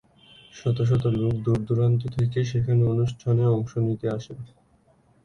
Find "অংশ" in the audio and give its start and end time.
3.47-3.71